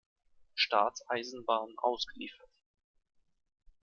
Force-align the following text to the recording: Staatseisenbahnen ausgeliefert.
Staatseisenbahnen 0.55 1.77
ausgeliefert. 1.77 2.49